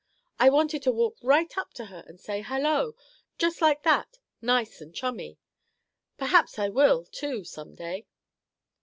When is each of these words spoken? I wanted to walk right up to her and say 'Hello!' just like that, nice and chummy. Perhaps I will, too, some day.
I 0.39 0.49
wanted 0.49 0.81
to 0.81 0.91
walk 0.91 1.17
right 1.21 1.55
up 1.59 1.75
to 1.75 1.85
her 1.85 2.03
and 2.07 2.19
say 2.19 2.41
'Hello!' 2.41 2.95
just 3.37 3.61
like 3.61 3.83
that, 3.83 4.17
nice 4.41 4.81
and 4.81 4.95
chummy. 4.95 5.37
Perhaps 6.17 6.57
I 6.57 6.69
will, 6.69 7.05
too, 7.05 7.43
some 7.43 7.75
day. 7.75 8.07